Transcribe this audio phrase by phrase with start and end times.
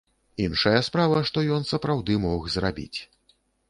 [0.45, 2.99] Іншая справа, што ён сапраўды мог зрабіць.